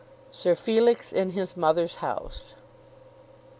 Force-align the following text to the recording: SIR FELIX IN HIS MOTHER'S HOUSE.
SIR 0.31 0.55
FELIX 0.55 1.13
IN 1.13 1.29
HIS 1.29 1.55
MOTHER'S 1.55 1.97
HOUSE. 1.97 2.55